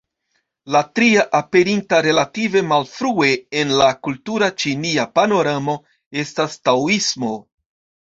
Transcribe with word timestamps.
La 0.75 0.79
tria, 0.99 1.25
aperinta 1.39 1.99
relative 2.07 2.65
malfrue 2.71 3.31
en 3.61 3.77
la 3.83 3.93
kultura 4.09 4.53
ĉinia 4.67 5.09
panoramo, 5.21 5.81
estas 6.27 6.61
Taoismo. 6.67 7.37